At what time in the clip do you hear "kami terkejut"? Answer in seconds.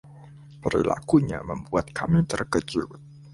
1.97-2.89